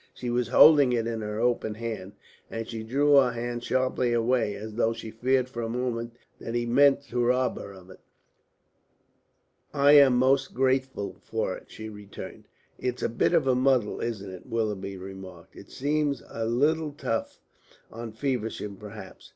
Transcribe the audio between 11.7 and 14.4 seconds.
returned. "It's a bit of a muddle, isn't